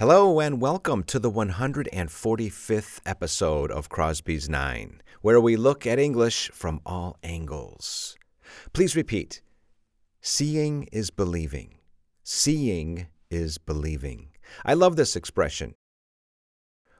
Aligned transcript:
Hello 0.00 0.40
and 0.40 0.62
welcome 0.62 1.02
to 1.02 1.18
the 1.18 1.30
145th 1.30 3.00
episode 3.04 3.70
of 3.70 3.90
Crosby's 3.90 4.48
Nine, 4.48 5.02
where 5.20 5.38
we 5.38 5.56
look 5.56 5.86
at 5.86 5.98
English 5.98 6.50
from 6.54 6.80
all 6.86 7.18
angles. 7.22 8.16
Please 8.72 8.96
repeat 8.96 9.42
Seeing 10.22 10.84
is 10.84 11.10
believing. 11.10 11.74
Seeing 12.24 13.08
is 13.30 13.58
believing. 13.58 14.30
I 14.64 14.72
love 14.72 14.96
this 14.96 15.16
expression. 15.16 15.74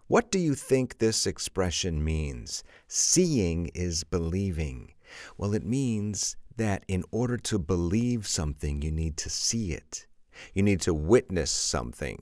What 0.07 0.31
do 0.31 0.39
you 0.39 0.55
think 0.55 0.99
this 0.99 1.27
expression 1.27 2.05
means? 2.05 2.63
Seeing 2.87 3.71
is 3.75 4.05
believing. 4.05 4.93
Well, 5.39 5.55
it 5.55 5.65
means 5.65 6.37
that 6.55 6.85
in 6.87 7.05
order 7.11 7.39
to 7.39 7.59
believe 7.59 8.27
something, 8.27 8.83
you 8.83 8.93
need 8.93 9.17
to 9.17 9.31
see 9.31 9.73
it. 9.73 10.07
You 10.53 10.63
need 10.63 10.83
to 10.83 10.93
witness 10.93 11.51
something 11.51 12.21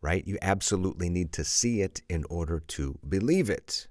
right? 0.00 0.26
You 0.26 0.38
absolutely 0.42 1.08
need 1.08 1.32
to 1.32 1.44
see 1.44 1.80
it 1.80 2.02
in 2.08 2.24
order 2.30 2.60
to 2.68 2.98
believe 3.08 3.50
it. 3.50 3.88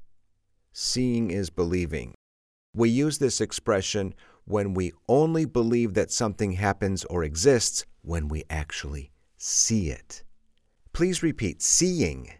Seeing 0.72 1.32
is 1.32 1.50
believing. 1.50 2.14
We 2.74 2.90
use 2.90 3.18
this 3.18 3.42
expression 3.42 4.14
when 4.46 4.74
we 4.74 4.94
only 5.10 5.46
believe 5.46 5.94
that 5.96 6.12
something 6.12 6.54
happens 6.54 7.04
or 7.06 7.24
exists 7.24 7.86
when 8.02 8.28
we 8.28 8.44
actually 8.50 9.12
see 9.38 9.90
it. 9.90 10.24
Please 10.94 11.22
repeat 11.22 11.62
seeing. 11.62 12.32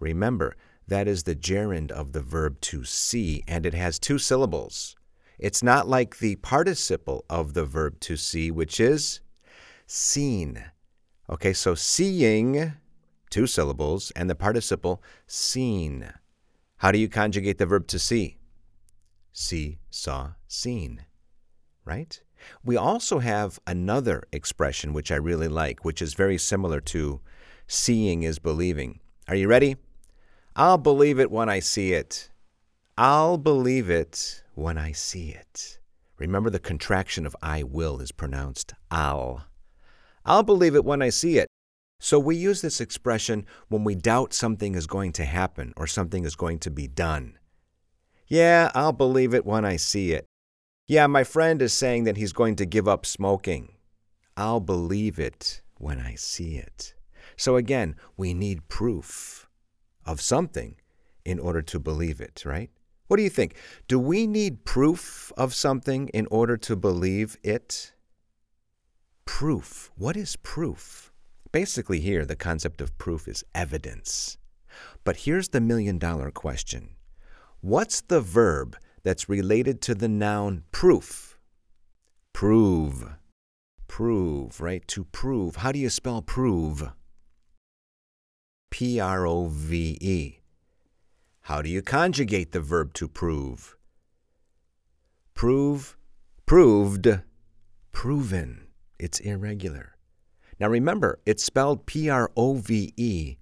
Remember, 0.00 0.56
that 0.88 1.06
is 1.08 1.22
the 1.22 1.34
gerund 1.34 1.90
of 1.92 2.12
the 2.12 2.20
verb 2.20 2.60
to 2.62 2.84
see, 2.84 3.42
and 3.46 3.66
it 3.66 3.74
has 3.74 3.98
two 3.98 4.18
syllables. 4.18 4.96
It's 5.38 5.62
not 5.62 5.88
like 5.88 6.18
the 6.18 6.36
participle 6.36 7.24
of 7.28 7.54
the 7.54 7.64
verb 7.64 8.00
to 8.00 8.16
see, 8.16 8.50
which 8.50 8.80
is 8.80 9.20
seen. 9.86 10.64
Okay, 11.28 11.52
so 11.52 11.74
seeing 11.74 12.74
two 13.30 13.46
syllables, 13.46 14.10
and 14.16 14.28
the 14.28 14.34
participle 14.34 15.02
seen. 15.26 16.12
How 16.78 16.92
do 16.92 16.98
you 16.98 17.08
conjugate 17.08 17.58
the 17.58 17.66
verb 17.66 17.86
to 17.88 17.98
see? 17.98 18.38
See, 19.32 19.78
saw, 19.90 20.32
seen. 20.46 21.04
Right? 21.84 22.20
We 22.64 22.76
also 22.76 23.18
have 23.18 23.58
another 23.66 24.22
expression 24.32 24.92
which 24.92 25.10
I 25.10 25.16
really 25.16 25.48
like, 25.48 25.84
which 25.84 26.02
is 26.02 26.14
very 26.14 26.38
similar 26.38 26.80
to 26.80 27.20
seeing 27.66 28.22
is 28.22 28.38
believing. 28.38 29.00
Are 29.28 29.34
you 29.34 29.48
ready? 29.48 29.76
I'll 30.54 30.78
believe 30.78 31.18
it 31.18 31.30
when 31.30 31.48
I 31.48 31.60
see 31.60 31.92
it. 31.92 32.30
I'll 32.96 33.36
believe 33.36 33.90
it 33.90 34.42
when 34.54 34.78
I 34.78 34.92
see 34.92 35.30
it. 35.30 35.78
Remember 36.18 36.48
the 36.48 36.58
contraction 36.58 37.26
of 37.26 37.36
I 37.42 37.62
will 37.62 38.00
is 38.00 38.10
pronounced 38.10 38.72
I'll. 38.90 39.44
I'll 40.24 40.42
believe 40.42 40.74
it 40.74 40.84
when 40.84 41.02
I 41.02 41.10
see 41.10 41.38
it. 41.38 41.45
So 41.98 42.18
we 42.18 42.36
use 42.36 42.60
this 42.60 42.80
expression 42.80 43.46
when 43.68 43.84
we 43.84 43.94
doubt 43.94 44.34
something 44.34 44.74
is 44.74 44.86
going 44.86 45.12
to 45.12 45.24
happen 45.24 45.72
or 45.76 45.86
something 45.86 46.24
is 46.24 46.36
going 46.36 46.58
to 46.60 46.70
be 46.70 46.86
done. 46.86 47.38
Yeah, 48.28 48.70
I'll 48.74 48.92
believe 48.92 49.34
it 49.34 49.46
when 49.46 49.64
I 49.64 49.76
see 49.76 50.12
it. 50.12 50.26
Yeah, 50.86 51.06
my 51.06 51.24
friend 51.24 51.62
is 51.62 51.72
saying 51.72 52.04
that 52.04 52.16
he's 52.16 52.32
going 52.32 52.56
to 52.56 52.66
give 52.66 52.86
up 52.86 53.06
smoking. 53.06 53.72
I'll 54.36 54.60
believe 54.60 55.18
it 55.18 55.62
when 55.78 55.98
I 55.98 56.14
see 56.14 56.56
it. 56.56 56.94
So 57.36 57.56
again, 57.56 57.96
we 58.16 58.34
need 58.34 58.68
proof 58.68 59.48
of 60.04 60.20
something 60.20 60.76
in 61.24 61.38
order 61.38 61.62
to 61.62 61.80
believe 61.80 62.20
it, 62.20 62.44
right? 62.44 62.70
What 63.08 63.16
do 63.16 63.22
you 63.22 63.30
think? 63.30 63.56
Do 63.88 63.98
we 63.98 64.26
need 64.26 64.64
proof 64.64 65.32
of 65.36 65.54
something 65.54 66.08
in 66.08 66.26
order 66.30 66.56
to 66.58 66.76
believe 66.76 67.36
it? 67.42 67.92
Proof. 69.24 69.90
What 69.96 70.16
is 70.16 70.36
proof? 70.36 71.12
Basically, 71.56 72.00
here, 72.00 72.26
the 72.26 72.36
concept 72.36 72.82
of 72.82 72.98
proof 72.98 73.26
is 73.26 73.42
evidence. 73.54 74.36
But 75.04 75.24
here's 75.24 75.48
the 75.48 75.60
million 75.62 75.96
dollar 75.96 76.30
question 76.30 76.90
What's 77.62 78.02
the 78.02 78.20
verb 78.20 78.76
that's 79.04 79.30
related 79.30 79.80
to 79.80 79.94
the 79.94 80.06
noun 80.06 80.64
proof? 80.70 81.38
Prove. 82.34 83.08
Prove, 83.88 84.60
right? 84.60 84.86
To 84.88 85.04
prove. 85.04 85.56
How 85.56 85.72
do 85.72 85.78
you 85.78 85.88
spell 85.88 86.20
prove? 86.20 86.90
P 88.70 89.00
R 89.00 89.26
O 89.26 89.46
V 89.46 89.96
E. 89.98 90.40
How 91.40 91.62
do 91.62 91.70
you 91.70 91.80
conjugate 91.80 92.52
the 92.52 92.60
verb 92.60 92.92
to 92.92 93.08
prove? 93.08 93.78
Prove, 95.32 95.96
proved, 96.44 97.22
proven. 97.92 98.66
It's 98.98 99.20
irregular. 99.20 99.95
Now 100.58 100.68
remember, 100.68 101.18
it's 101.26 101.44
spelled 101.44 101.86
P 101.86 102.08
R 102.08 102.30
O 102.36 102.54
V 102.54 102.92
E, 102.96 103.36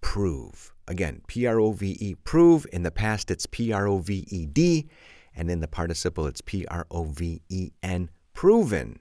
prove. 0.00 0.72
Again, 0.88 1.22
P 1.26 1.46
R 1.46 1.60
O 1.60 1.72
V 1.72 1.96
E, 2.00 2.14
prove. 2.24 2.66
In 2.72 2.82
the 2.82 2.90
past, 2.90 3.30
it's 3.30 3.46
P 3.46 3.72
R 3.72 3.86
O 3.86 3.98
V 3.98 4.26
E 4.28 4.46
D, 4.46 4.88
and 5.34 5.50
in 5.50 5.60
the 5.60 5.68
participle, 5.68 6.26
it's 6.26 6.40
P 6.40 6.66
R 6.66 6.86
O 6.90 7.04
V 7.04 7.42
E 7.48 7.70
N, 7.82 8.10
proven. 8.32 8.98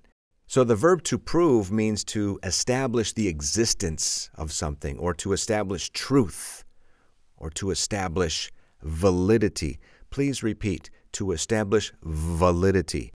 So 0.47 0.63
the 0.63 0.75
verb 0.75 1.03
to 1.03 1.17
prove 1.17 1.71
means 1.71 2.03
to 2.05 2.39
establish 2.43 3.13
the 3.13 3.27
existence 3.27 4.29
of 4.35 4.51
something, 4.51 4.97
or 4.97 5.13
to 5.15 5.31
establish 5.33 5.89
truth, 5.89 6.63
or 7.37 7.49
to 7.51 7.71
establish 7.71 8.51
validity. 8.81 9.79
Please 10.09 10.43
repeat 10.43 10.89
to 11.13 11.31
establish 11.31 11.93
validity. 12.03 13.13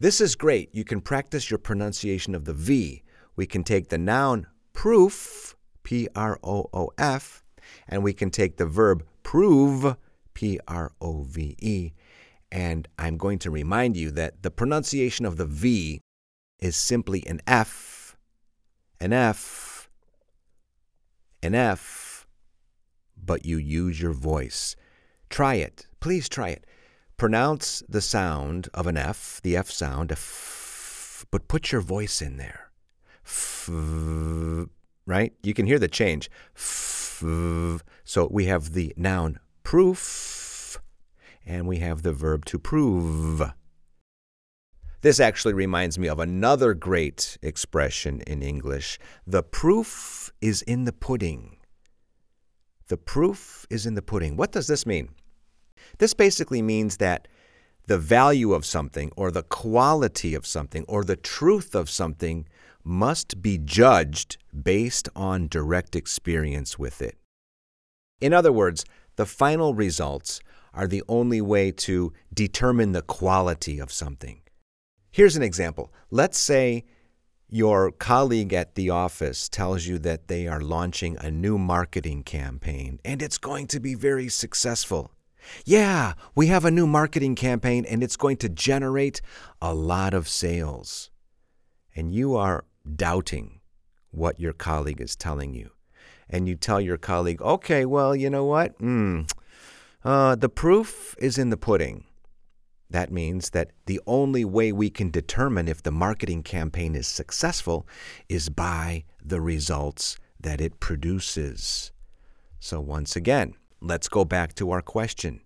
This 0.00 0.20
is 0.20 0.34
great. 0.34 0.74
You 0.74 0.84
can 0.84 1.00
practice 1.00 1.50
your 1.50 1.58
pronunciation 1.58 2.34
of 2.34 2.44
the 2.44 2.54
V 2.54 3.02
we 3.38 3.46
can 3.46 3.62
take 3.62 3.88
the 3.88 3.96
noun 3.96 4.48
proof, 4.72 5.54
P 5.84 6.08
R 6.16 6.40
O 6.42 6.68
O 6.74 6.90
F, 6.98 7.44
and 7.86 8.02
we 8.02 8.12
can 8.12 8.30
take 8.30 8.56
the 8.56 8.66
verb 8.66 9.06
prove, 9.22 9.96
P 10.34 10.58
R 10.66 10.90
O 11.00 11.22
V 11.22 11.54
E. 11.60 11.92
And 12.50 12.88
I'm 12.98 13.16
going 13.16 13.38
to 13.38 13.50
remind 13.52 13.96
you 13.96 14.10
that 14.10 14.42
the 14.42 14.50
pronunciation 14.50 15.24
of 15.24 15.36
the 15.36 15.46
V 15.46 16.00
is 16.58 16.74
simply 16.74 17.24
an 17.28 17.40
F, 17.46 18.16
an 19.00 19.12
F, 19.12 19.88
an 21.40 21.54
F, 21.54 22.26
but 23.16 23.46
you 23.46 23.56
use 23.56 24.02
your 24.02 24.14
voice. 24.14 24.74
Try 25.30 25.54
it. 25.54 25.86
Please 26.00 26.28
try 26.28 26.48
it. 26.48 26.66
Pronounce 27.16 27.84
the 27.88 28.00
sound 28.00 28.68
of 28.74 28.88
an 28.88 28.96
F, 28.96 29.40
the 29.44 29.56
F 29.56 29.70
sound, 29.70 30.10
F, 30.10 31.24
but 31.30 31.46
put 31.46 31.70
your 31.70 31.82
voice 31.82 32.20
in 32.20 32.36
there 32.36 32.67
f, 33.28 33.68
right? 35.06 35.32
You 35.42 35.54
can 35.54 35.66
hear 35.66 35.78
the 35.78 35.88
change. 35.88 36.30
F, 36.56 37.22
so 38.04 38.28
we 38.30 38.46
have 38.46 38.72
the 38.72 38.94
noun 38.96 39.38
proof, 39.62 40.78
and 41.44 41.68
we 41.68 41.78
have 41.78 42.02
the 42.02 42.12
verb 42.12 42.44
to 42.46 42.58
prove. 42.58 43.42
This 45.00 45.20
actually 45.20 45.54
reminds 45.54 45.98
me 45.98 46.08
of 46.08 46.18
another 46.18 46.74
great 46.74 47.38
expression 47.42 48.20
in 48.26 48.42
English. 48.42 48.98
The 49.26 49.44
proof 49.44 50.32
is 50.40 50.62
in 50.62 50.84
the 50.84 50.92
pudding. 50.92 51.58
The 52.88 52.96
proof 52.96 53.66
is 53.70 53.86
in 53.86 53.94
the 53.94 54.02
pudding. 54.02 54.36
What 54.36 54.50
does 54.50 54.66
this 54.66 54.86
mean? 54.86 55.10
This 55.98 56.14
basically 56.14 56.62
means 56.62 56.96
that 56.96 57.28
the 57.88 57.98
value 57.98 58.52
of 58.52 58.66
something, 58.66 59.10
or 59.16 59.30
the 59.30 59.42
quality 59.42 60.34
of 60.34 60.46
something, 60.46 60.84
or 60.86 61.02
the 61.04 61.16
truth 61.16 61.74
of 61.74 61.88
something 61.88 62.46
must 62.84 63.42
be 63.42 63.58
judged 63.58 64.36
based 64.62 65.08
on 65.16 65.48
direct 65.48 65.96
experience 65.96 66.78
with 66.78 67.00
it. 67.02 67.16
In 68.20 68.32
other 68.32 68.52
words, 68.52 68.84
the 69.16 69.26
final 69.26 69.74
results 69.74 70.40
are 70.74 70.86
the 70.86 71.02
only 71.08 71.40
way 71.40 71.72
to 71.72 72.12
determine 72.32 72.92
the 72.92 73.02
quality 73.02 73.78
of 73.78 73.90
something. 73.90 74.42
Here's 75.10 75.36
an 75.36 75.42
example. 75.42 75.92
Let's 76.10 76.38
say 76.38 76.84
your 77.48 77.90
colleague 77.90 78.52
at 78.52 78.74
the 78.74 78.90
office 78.90 79.48
tells 79.48 79.86
you 79.86 79.98
that 80.00 80.28
they 80.28 80.46
are 80.46 80.60
launching 80.60 81.16
a 81.18 81.30
new 81.30 81.56
marketing 81.56 82.22
campaign 82.22 83.00
and 83.04 83.22
it's 83.22 83.38
going 83.38 83.66
to 83.68 83.80
be 83.80 83.94
very 83.94 84.28
successful. 84.28 85.10
Yeah, 85.64 86.14
we 86.34 86.46
have 86.46 86.64
a 86.64 86.70
new 86.70 86.86
marketing 86.86 87.34
campaign 87.34 87.84
and 87.84 88.02
it's 88.02 88.16
going 88.16 88.36
to 88.38 88.48
generate 88.48 89.20
a 89.60 89.74
lot 89.74 90.14
of 90.14 90.28
sales. 90.28 91.10
And 91.94 92.14
you 92.14 92.36
are 92.36 92.64
doubting 92.96 93.60
what 94.10 94.40
your 94.40 94.52
colleague 94.52 95.00
is 95.00 95.16
telling 95.16 95.54
you. 95.54 95.70
And 96.30 96.48
you 96.48 96.56
tell 96.56 96.80
your 96.80 96.98
colleague, 96.98 97.40
okay, 97.40 97.84
well, 97.84 98.14
you 98.14 98.28
know 98.28 98.44
what? 98.44 98.78
Mm, 98.78 99.30
uh, 100.04 100.34
the 100.34 100.48
proof 100.48 101.14
is 101.18 101.38
in 101.38 101.50
the 101.50 101.56
pudding. 101.56 102.04
That 102.90 103.12
means 103.12 103.50
that 103.50 103.70
the 103.86 104.00
only 104.06 104.44
way 104.44 104.72
we 104.72 104.88
can 104.88 105.10
determine 105.10 105.68
if 105.68 105.82
the 105.82 105.90
marketing 105.90 106.42
campaign 106.42 106.94
is 106.94 107.06
successful 107.06 107.86
is 108.28 108.48
by 108.48 109.04
the 109.22 109.40
results 109.40 110.16
that 110.40 110.60
it 110.60 110.80
produces. 110.80 111.92
So, 112.60 112.80
once 112.80 113.14
again, 113.14 113.54
let's 113.80 114.08
go 114.08 114.24
back 114.24 114.54
to 114.54 114.70
our 114.70 114.82
question 114.82 115.40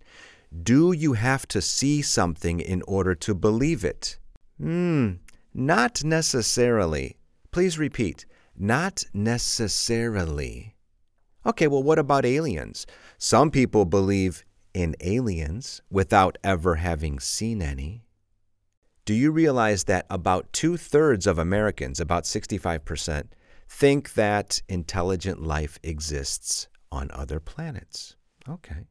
Do 0.63 0.91
you 0.91 1.13
have 1.13 1.47
to 1.49 1.61
see 1.61 2.01
something 2.01 2.59
in 2.59 2.81
order 2.87 3.15
to 3.15 3.33
believe 3.33 3.83
it? 3.83 4.17
Hmm, 4.57 5.13
not 5.53 6.03
necessarily. 6.03 7.17
Please 7.51 7.77
repeat. 7.77 8.25
Not 8.55 9.05
necessarily. 9.13 10.75
Okay, 11.45 11.67
well, 11.67 11.83
what 11.83 11.99
about 11.99 12.25
aliens? 12.25 12.85
Some 13.17 13.51
people 13.51 13.85
believe 13.85 14.45
in 14.73 14.95
aliens 15.01 15.81
without 15.89 16.37
ever 16.43 16.75
having 16.75 17.19
seen 17.19 17.61
any. 17.61 18.03
Do 19.05 19.13
you 19.13 19.31
realize 19.31 19.83
that 19.85 20.05
about 20.09 20.53
two 20.53 20.77
thirds 20.77 21.27
of 21.27 21.37
Americans, 21.37 21.99
about 21.99 22.23
65%, 22.23 23.25
think 23.67 24.13
that 24.13 24.61
intelligent 24.69 25.43
life 25.43 25.77
exists 25.83 26.69
on 26.91 27.11
other 27.11 27.39
planets? 27.39 28.15
Okay. 28.47 28.87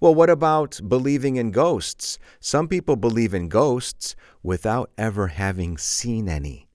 Well, 0.00 0.14
what 0.14 0.30
about 0.30 0.80
believing 0.86 1.36
in 1.36 1.50
ghosts? 1.50 2.18
Some 2.40 2.68
people 2.68 2.96
believe 2.96 3.34
in 3.34 3.48
ghosts 3.48 4.14
without 4.42 4.90
ever 4.96 5.28
having 5.28 5.78
seen 5.78 6.28
any. 6.28 6.68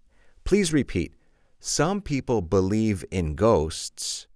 Please 0.44 0.74
repeat. 0.74 1.14
Some 1.60 2.02
people 2.02 2.42
believe 2.42 3.06
in 3.12 3.36
ghosts 3.36 4.28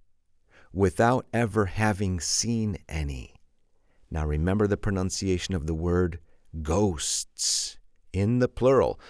without 0.72 1.26
ever 1.32 1.66
having 1.66 2.20
seen 2.20 2.78
any. 2.88 3.34
Now 4.10 4.26
remember 4.26 4.66
the 4.66 4.76
pronunciation 4.76 5.54
of 5.54 5.66
the 5.66 5.74
word 5.74 6.18
ghosts 6.62 7.78
in 8.12 8.38
the 8.38 8.48
plural. 8.48 9.00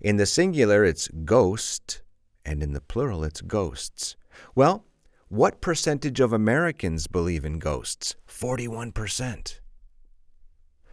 In 0.00 0.16
the 0.16 0.26
singular, 0.26 0.84
it's 0.84 1.08
ghost, 1.24 2.02
and 2.44 2.62
in 2.62 2.72
the 2.72 2.80
plural, 2.80 3.24
it's 3.24 3.40
ghosts. 3.40 4.16
Well, 4.54 4.84
what 5.28 5.60
percentage 5.60 6.20
of 6.20 6.32
Americans 6.32 7.06
believe 7.06 7.44
in 7.44 7.58
ghosts? 7.58 8.16
41%. 8.26 9.60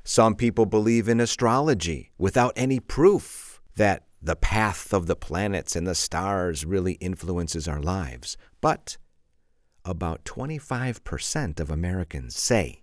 Some 0.03 0.35
people 0.35 0.65
believe 0.65 1.07
in 1.07 1.19
astrology 1.19 2.11
without 2.17 2.53
any 2.55 2.79
proof 2.79 3.61
that 3.75 4.03
the 4.21 4.35
path 4.35 4.93
of 4.93 5.07
the 5.07 5.15
planets 5.15 5.75
and 5.75 5.87
the 5.87 5.95
stars 5.95 6.65
really 6.65 6.93
influences 6.93 7.67
our 7.67 7.81
lives. 7.81 8.37
But 8.59 8.97
about 9.85 10.25
25% 10.25 11.59
of 11.59 11.69
Americans 11.69 12.35
say 12.35 12.81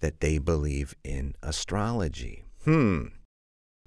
that 0.00 0.20
they 0.20 0.38
believe 0.38 0.94
in 1.04 1.34
astrology. 1.42 2.44
Hmm. 2.64 3.06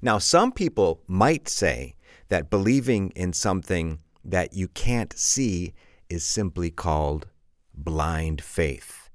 Now, 0.01 0.19
some 0.19 0.51
people 0.51 1.01
might 1.07 1.49
say 1.49 1.95
that 2.29 2.49
believing 2.49 3.11
in 3.15 3.33
something 3.33 3.99
that 4.23 4.53
you 4.53 4.67
can't 4.69 5.17
see 5.17 5.73
is 6.09 6.23
simply 6.23 6.69
called 6.69 7.27
blind 7.73 8.41
faith. 8.41 9.09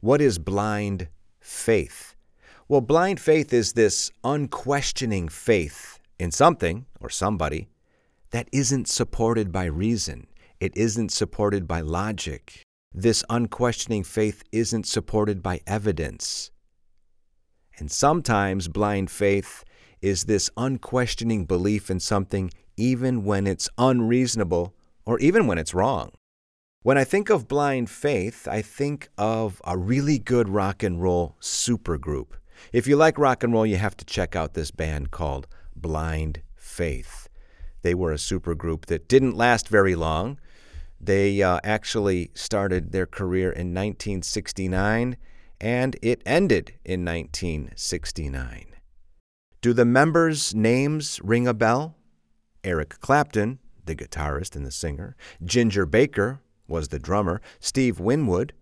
What 0.00 0.20
is 0.20 0.38
blind 0.38 1.08
faith? 1.40 2.14
Well, 2.68 2.80
blind 2.80 3.20
faith 3.20 3.52
is 3.52 3.72
this 3.72 4.10
unquestioning 4.24 5.28
faith 5.28 5.98
in 6.18 6.30
something 6.30 6.86
or 7.00 7.08
somebody 7.10 7.68
that 8.30 8.48
isn't 8.52 8.88
supported 8.88 9.52
by 9.52 9.66
reason. 9.66 10.26
It 10.58 10.76
isn't 10.76 11.12
supported 11.12 11.68
by 11.68 11.80
logic. 11.80 12.62
This 12.92 13.22
unquestioning 13.30 14.04
faith 14.04 14.42
isn't 14.52 14.86
supported 14.86 15.42
by 15.42 15.60
evidence. 15.66 16.50
And 17.78 17.90
sometimes 17.90 18.68
blind 18.68 19.10
faith 19.10 19.64
is 20.00 20.24
this 20.24 20.50
unquestioning 20.56 21.44
belief 21.44 21.90
in 21.90 22.00
something 22.00 22.50
even 22.76 23.24
when 23.24 23.46
it's 23.46 23.68
unreasonable 23.78 24.74
or 25.06 25.18
even 25.20 25.46
when 25.46 25.56
it's 25.56 25.72
wrong. 25.72 26.10
When 26.82 26.98
I 26.98 27.04
think 27.04 27.30
of 27.30 27.48
blind 27.48 27.88
faith, 27.90 28.46
I 28.46 28.62
think 28.62 29.08
of 29.16 29.62
a 29.64 29.78
really 29.78 30.18
good 30.18 30.48
rock 30.48 30.82
and 30.82 31.00
roll 31.00 31.36
supergroup. 31.40 32.28
If 32.72 32.86
you 32.86 32.96
like 32.96 33.18
rock 33.18 33.42
and 33.42 33.52
roll, 33.52 33.66
you 33.66 33.76
have 33.76 33.96
to 33.96 34.04
check 34.04 34.36
out 34.36 34.54
this 34.54 34.70
band 34.70 35.10
called 35.10 35.46
Blind 35.74 36.42
Faith. 36.54 37.28
They 37.82 37.94
were 37.94 38.12
a 38.12 38.16
supergroup 38.16 38.86
that 38.86 39.08
didn't 39.08 39.36
last 39.36 39.68
very 39.68 39.94
long. 39.94 40.38
They 41.00 41.42
uh, 41.42 41.60
actually 41.62 42.30
started 42.34 42.92
their 42.92 43.06
career 43.06 43.50
in 43.50 43.74
1969 43.74 45.16
and 45.60 45.96
it 46.02 46.22
ended 46.26 46.74
in 46.84 47.04
1969. 47.04 48.66
Do 49.60 49.72
the 49.72 49.84
members' 49.84 50.54
names 50.54 51.20
ring 51.22 51.46
a 51.46 51.54
bell? 51.54 51.96
Eric 52.62 53.00
Clapton, 53.00 53.58
the 53.86 53.96
guitarist 53.96 54.56
and 54.56 54.66
the 54.66 54.70
singer, 54.70 55.16
Ginger 55.44 55.86
Baker 55.86 56.40
was 56.68 56.88
the 56.88 56.98
drummer, 56.98 57.40
Steve 57.60 58.00
Winwood 58.00 58.52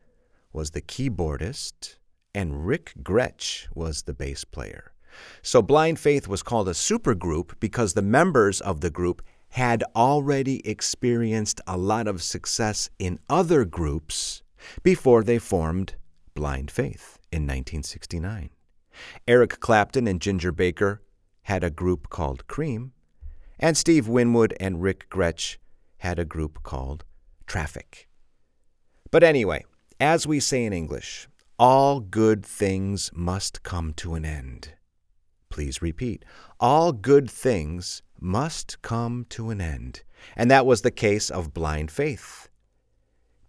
was 0.53 0.71
the 0.71 0.83
keyboardist, 0.83 1.97
and 2.35 2.67
Ric 2.67 2.93
Grech 3.03 3.67
was 3.75 4.03
the 4.03 4.15
bass 4.15 4.45
player. 4.45 4.93
So 5.43 5.63
Blind 5.63 5.99
Faith 5.99 6.27
was 6.27 6.43
called 6.43 6.69
a 6.69 6.73
supergroup 6.73 7.55
because 7.61 7.95
the 7.95 8.03
members 8.03 8.61
of 8.61 8.81
the 8.81 8.91
group 8.91 9.23
had 9.51 9.85
already 9.95 10.67
experienced 10.69 11.61
a 11.67 11.77
lot 11.77 12.09
of 12.09 12.23
success 12.23 12.91
in 12.99 13.21
other 13.31 13.65
groups 13.65 14.43
before 14.83 15.23
they 15.23 15.39
formed 15.39 15.95
Blind 16.35 16.71
Faith 16.71 17.19
in 17.31 17.43
1969. 17.43 18.51
Eric 19.29 19.61
Clapton 19.61 20.09
and 20.09 20.21
Ginger 20.21 20.53
Baker 20.53 21.03
had 21.43 21.63
a 21.63 21.71
group 21.71 22.11
called 22.11 22.47
Cream, 22.49 22.93
and 23.59 23.77
Steve 23.77 24.09
Winwood 24.09 24.55
and 24.61 24.83
Ric 24.83 25.09
Grech 25.11 25.59
had 25.99 26.19
a 26.19 26.25
group 26.25 26.63
called 26.63 27.05
Traffic. 27.47 28.09
But 29.11 29.23
anyway, 29.23 29.65
as 30.01 30.27
we 30.27 30.41
say 30.41 30.65
in 30.65 30.73
English, 30.73 31.29
all 31.59 32.01
good 32.01 32.45
things 32.45 33.11
must 33.15 33.63
come 33.63 33.93
to 33.95 34.15
an 34.15 34.25
end. 34.25 34.73
Please 35.51 35.81
repeat. 35.81 36.25
All 36.59 36.93
good 36.93 37.31
things 37.31 38.03
must 38.21 38.83
come 38.83 39.27
to 39.31 39.51
an 39.51 39.61
end. 39.61 40.03
And 40.37 40.51
that 40.51 40.67
was 40.67 40.83
the 40.83 40.91
case 40.91 41.31
of 41.31 41.55
Blind 41.55 41.91
Faith. 41.91 42.49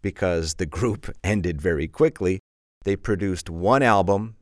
Because 0.01 0.55
the 0.55 0.67
group 0.67 1.09
ended 1.23 1.61
very 1.61 1.87
quickly, 1.87 2.39
they 2.83 2.95
produced 2.95 3.49
one 3.49 3.81
album 3.81 4.35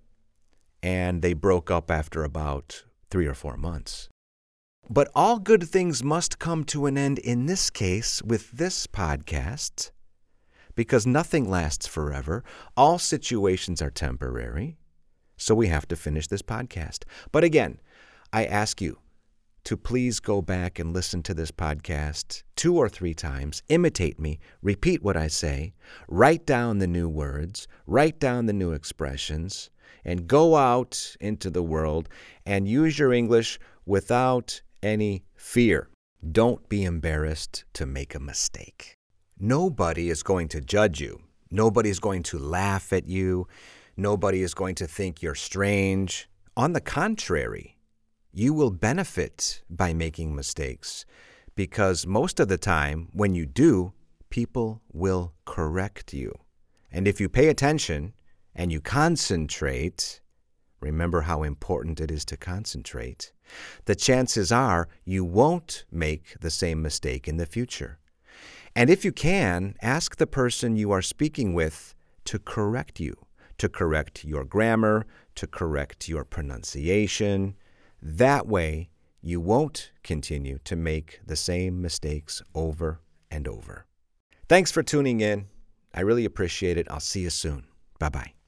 and 0.81 1.21
they 1.21 1.33
broke 1.33 1.71
up 1.71 1.89
after 1.89 2.25
about 2.25 2.83
three 3.09 3.25
or 3.25 3.33
four 3.33 3.56
months. 3.56 4.09
But 4.89 5.09
all 5.15 5.39
good 5.39 5.63
things 5.63 6.03
must 6.03 6.39
come 6.39 6.65
to 6.65 6.85
an 6.88 6.97
end 6.97 7.18
in 7.19 7.45
this 7.45 7.69
case 7.69 8.21
with 8.21 8.51
this 8.51 8.85
podcast 8.85 9.91
because 10.75 11.07
nothing 11.07 11.50
lasts 11.50 11.88
forever. 11.88 12.44
All 12.75 13.00
situations 13.00 13.81
are 13.81 13.89
temporary. 13.89 14.77
So 15.38 15.56
we 15.56 15.68
have 15.68 15.88
to 15.88 15.95
finish 15.95 16.27
this 16.27 16.41
podcast. 16.41 17.03
But 17.31 17.44
again, 17.44 17.80
I 18.33 18.45
ask 18.45 18.81
you 18.81 19.00
to 19.63 19.77
please 19.77 20.19
go 20.19 20.41
back 20.41 20.80
and 20.80 20.94
listen 20.94 21.24
to 21.24 21.33
this 21.33 21.51
podcast 21.51 22.44
two 22.57 22.77
or 22.77 22.89
three 22.89 23.13
times, 23.13 23.63
imitate 23.69 24.19
me, 24.19 24.39
repeat 24.62 25.01
what 25.01 25.15
I 25.15 25.27
say, 25.27 25.74
write 26.09 26.45
down 26.45 26.80
the 26.80 26.87
new 26.87 27.07
words, 27.07 27.68
write 27.87 28.19
down 28.19 28.45
the 28.45 28.54
new 28.54 28.73
expressions, 28.73 29.69
and 30.04 30.28
go 30.28 30.57
out 30.57 31.16
into 31.21 31.49
the 31.49 31.63
world 31.63 32.09
and 32.45 32.68
use 32.68 32.99
your 32.99 33.13
English 33.13 33.57
without 33.85 34.61
any 34.83 35.23
fear. 35.35 35.90
Don't 36.31 36.68
be 36.69 36.83
embarrassed 36.83 37.63
to 37.73 37.85
make 37.85 38.13
a 38.13 38.19
mistake. 38.19 38.97
Nobody 39.40 40.09
is 40.09 40.23
going 40.23 40.47
to 40.49 40.61
judge 40.61 41.02
you. 41.02 41.21
Nobody 41.49 41.90
is 41.90 41.99
going 41.99 42.23
to 42.23 42.40
laugh 42.40 42.94
at 42.94 43.07
you. 43.07 43.47
Nobody 43.97 44.42
is 44.42 44.54
going 44.54 44.75
to 44.75 44.87
think 44.87 45.21
you're 45.21 45.35
strange. 45.35 46.30
On 46.56 46.73
the 46.73 46.81
contrary, 46.81 47.78
you 48.31 48.54
will 48.54 48.71
benefit 48.71 49.63
by 49.69 49.94
making 49.94 50.35
mistakes 50.35 51.06
because 51.56 52.07
most 52.07 52.40
of 52.40 52.47
the 52.47 52.57
time, 52.57 53.09
when 53.13 53.35
you 53.35 53.45
do, 53.45 53.94
people 54.30 54.81
will 54.92 55.33
correct 55.45 56.13
you. 56.13 56.33
And 56.92 57.07
if 57.07 57.21
you 57.21 57.30
pay 57.30 57.49
attention 57.49 58.13
and 58.56 58.71
you 58.71 58.81
concentrate, 58.81 60.21
remember 60.83 61.21
how 61.21 61.44
important 61.44 61.99
it 61.99 62.11
is 62.11 62.25
to 62.25 62.37
concentrate, 62.37 63.31
the 63.85 63.95
chances 63.95 64.52
are 64.52 64.87
you 65.06 65.23
won't 65.23 65.85
make 65.92 66.35
the 66.40 66.52
same 66.52 66.81
mistake 66.81 67.28
in 67.28 67.37
the 67.37 67.45
future. 67.45 67.99
And 68.75 68.90
if 68.90 69.06
you 69.06 69.11
can, 69.11 69.75
ask 69.81 70.18
the 70.18 70.28
person 70.28 70.75
you 70.75 70.92
are 70.92 71.02
speaking 71.02 71.54
with 71.54 71.95
to 72.25 72.40
correct 72.40 72.99
you, 72.99 73.16
to 73.57 73.69
correct 73.69 74.23
your 74.23 74.44
grammar, 74.44 75.06
to 75.35 75.47
correct 75.47 76.09
your 76.09 76.23
pronunciation. 76.23 77.56
That 78.02 78.47
way, 78.47 78.90
you 79.21 79.40
won't 79.40 79.92
continue 80.04 80.59
to 80.66 80.75
make 80.75 81.21
the 81.25 81.35
same 81.35 81.81
mistakes 81.81 82.42
over 82.54 82.99
and 83.31 83.47
over. 83.47 83.85
Thanks 84.49 84.71
for 84.71 84.83
tuning 84.83 85.21
in. 85.21 85.47
I 85.94 86.02
really 86.02 86.25
appreciate 86.25 86.78
it. 86.78 86.87
I'll 86.90 86.99
see 86.99 87.21
you 87.21 87.30
soon. 87.30 87.66
Bye 87.99 88.09
bye. 88.09 88.43